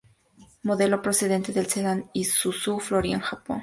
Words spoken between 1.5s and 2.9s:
del sedán Isuzu